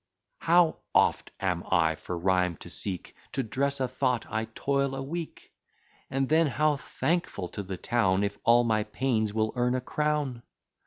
[0.39, 3.15] How oft am I for rhyme to seek!
[3.33, 5.51] To dress a thought I toil a week:
[6.09, 10.41] And then how thankful to the town, If all my pains will earn a crown!